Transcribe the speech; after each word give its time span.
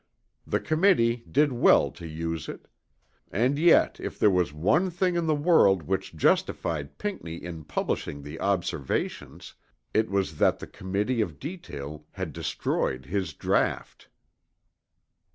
The 0.47 0.59
Committee 0.59 1.17
did 1.31 1.51
well 1.53 1.91
to 1.91 2.07
use 2.07 2.49
it. 2.49 2.67
And 3.31 3.59
yet 3.59 3.99
if 3.99 4.17
there 4.17 4.31
was 4.31 4.51
one 4.51 4.89
thing 4.89 5.15
in 5.15 5.27
the 5.27 5.35
world 5.35 5.83
which 5.83 6.15
justified 6.15 6.97
Pinckney 6.97 7.35
in 7.35 7.65
publishing 7.65 8.23
the 8.23 8.39
Observations, 8.39 9.53
it 9.93 10.09
was 10.09 10.39
that 10.39 10.57
the 10.57 10.65
Committee 10.65 11.21
of 11.21 11.37
Detail 11.39 12.07
had 12.13 12.33
destroyed 12.33 13.05
his 13.05 13.33
draught. 13.35 14.07